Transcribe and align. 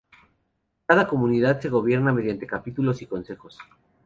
Cada 0.87 1.07
comunidad 1.07 1.59
se 1.61 1.69
gobierna 1.69 2.11
mediante 2.11 2.47
capítulos 2.47 3.03
y 3.03 3.05
consejos. 3.05 3.59